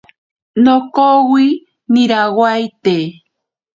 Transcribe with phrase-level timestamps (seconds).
[0.63, 1.47] Nokowi
[1.91, 2.97] nirawaite.